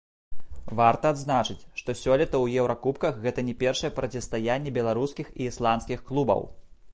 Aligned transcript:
Варта 0.77 1.09
адзначыць, 1.15 1.57
што 1.81 1.93
сёлета 2.03 2.25
ў 2.43 2.63
еўракубках 2.63 3.19
гэта 3.27 3.45
не 3.51 3.55
першае 3.61 3.91
процістаянне 4.01 4.75
беларускіх 4.79 5.27
і 5.39 5.51
ісландскіх 5.51 5.99
клубаў. 6.11 6.41